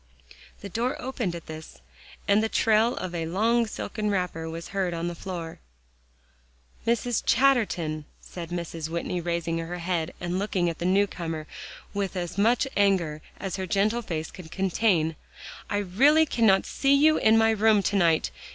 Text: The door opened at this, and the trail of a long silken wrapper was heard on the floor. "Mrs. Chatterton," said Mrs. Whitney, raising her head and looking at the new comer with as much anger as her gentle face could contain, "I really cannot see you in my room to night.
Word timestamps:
The 0.61 0.67
door 0.69 0.99
opened 0.99 1.35
at 1.35 1.45
this, 1.45 1.77
and 2.27 2.41
the 2.41 2.49
trail 2.49 2.95
of 2.95 3.13
a 3.13 3.27
long 3.27 3.67
silken 3.67 4.09
wrapper 4.09 4.49
was 4.49 4.69
heard 4.69 4.95
on 4.95 5.07
the 5.07 5.13
floor. 5.13 5.59
"Mrs. 6.87 7.21
Chatterton," 7.23 8.05
said 8.19 8.49
Mrs. 8.49 8.89
Whitney, 8.89 9.21
raising 9.21 9.59
her 9.59 9.77
head 9.77 10.15
and 10.19 10.39
looking 10.39 10.71
at 10.71 10.79
the 10.79 10.85
new 10.85 11.05
comer 11.05 11.45
with 11.93 12.15
as 12.15 12.35
much 12.35 12.67
anger 12.75 13.21
as 13.39 13.57
her 13.57 13.67
gentle 13.67 14.01
face 14.01 14.31
could 14.31 14.49
contain, 14.49 15.17
"I 15.69 15.77
really 15.77 16.25
cannot 16.25 16.65
see 16.65 16.95
you 16.95 17.17
in 17.17 17.37
my 17.37 17.51
room 17.51 17.83
to 17.83 17.95
night. 17.95 18.31